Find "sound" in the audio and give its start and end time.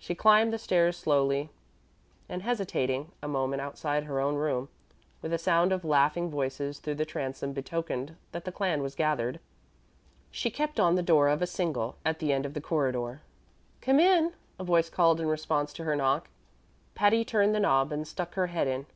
5.38-5.70